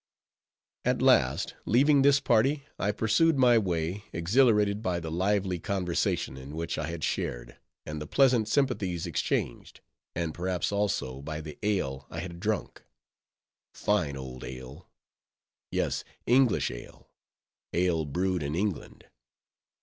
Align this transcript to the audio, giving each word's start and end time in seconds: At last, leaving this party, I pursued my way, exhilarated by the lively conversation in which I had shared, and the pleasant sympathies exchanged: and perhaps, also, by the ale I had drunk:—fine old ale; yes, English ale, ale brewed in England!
At 0.83 0.99
last, 0.99 1.53
leaving 1.67 2.01
this 2.01 2.19
party, 2.19 2.63
I 2.79 2.91
pursued 2.91 3.37
my 3.37 3.59
way, 3.59 4.03
exhilarated 4.11 4.81
by 4.81 4.99
the 4.99 5.11
lively 5.11 5.59
conversation 5.59 6.37
in 6.37 6.55
which 6.55 6.79
I 6.79 6.87
had 6.87 7.03
shared, 7.03 7.57
and 7.85 8.01
the 8.01 8.07
pleasant 8.07 8.47
sympathies 8.47 9.05
exchanged: 9.05 9.79
and 10.15 10.33
perhaps, 10.33 10.71
also, 10.71 11.21
by 11.21 11.39
the 11.39 11.55
ale 11.61 12.07
I 12.09 12.17
had 12.17 12.39
drunk:—fine 12.39 14.17
old 14.17 14.43
ale; 14.43 14.89
yes, 15.69 16.03
English 16.25 16.71
ale, 16.71 17.11
ale 17.71 18.05
brewed 18.05 18.41
in 18.41 18.55
England! 18.55 19.05